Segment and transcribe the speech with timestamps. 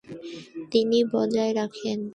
[0.71, 1.99] তিনি বজায় রাখেন।